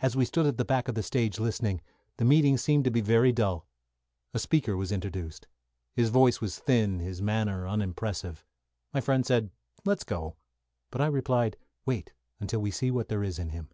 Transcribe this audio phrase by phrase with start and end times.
[0.00, 1.80] As we stood at the back of the stage listening,
[2.18, 3.66] the meeting seemed to be very dull.
[4.32, 5.48] A speaker was introduced.
[5.92, 8.44] His voice was thin, his manner unimpressive.
[8.94, 9.50] My friend said,
[9.84, 10.36] "Let's go,"
[10.92, 13.70] but I replied, "Wait until we see what there is in him."